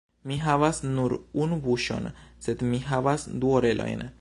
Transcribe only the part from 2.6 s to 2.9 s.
mi